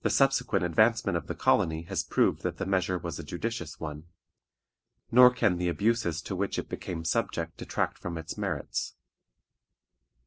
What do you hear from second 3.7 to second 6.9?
one, nor can the abuses to which it